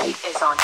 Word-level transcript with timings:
Heat 0.00 0.16
is 0.24 0.42
on. 0.42 0.56